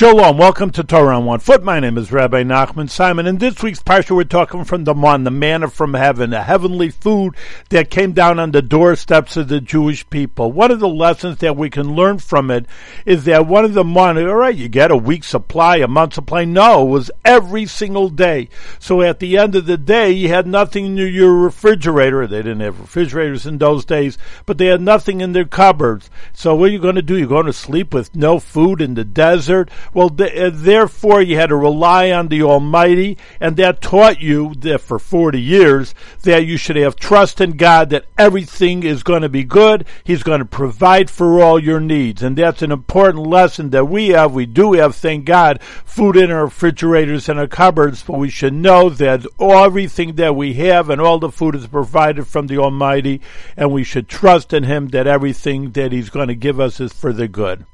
[0.00, 1.62] Shalom, welcome to Torah on One Foot.
[1.62, 3.26] My name is Rabbi Nachman Simon.
[3.26, 6.88] In this week's parsha, we're talking from the man, the manna from heaven, a heavenly
[6.88, 7.36] food
[7.68, 10.52] that came down on the doorsteps of the Jewish people.
[10.52, 12.64] One of the lessons that we can learn from it
[13.04, 16.14] is that one of the man, all right, you get a week's supply, a month's
[16.14, 16.46] supply.
[16.46, 18.48] No, it was every single day.
[18.78, 22.26] So at the end of the day, you had nothing in your refrigerator.
[22.26, 26.08] They didn't have refrigerators in those days, but they had nothing in their cupboards.
[26.32, 27.18] So what are you going to do?
[27.18, 29.70] You're going to sleep with no food in the desert?
[29.92, 34.54] Well, th- uh, therefore, you had to rely on the Almighty, and that taught you
[34.58, 39.22] that for 40 years that you should have trust in God that everything is going
[39.22, 39.84] to be good.
[40.04, 42.22] He's going to provide for all your needs.
[42.22, 44.32] And that's an important lesson that we have.
[44.32, 48.54] We do have, thank God, food in our refrigerators and our cupboards, but we should
[48.54, 53.20] know that everything that we have and all the food is provided from the Almighty,
[53.56, 56.92] and we should trust in Him that everything that He's going to give us is
[56.92, 57.66] for the good.